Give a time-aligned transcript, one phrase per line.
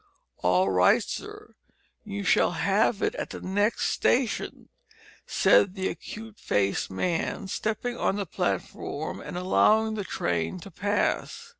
[0.39, 1.53] "All right, sir,
[2.03, 4.69] you shall have it at the next station,"
[5.27, 11.49] said the acute faced man, stepping on the platform and allowing the train to pass.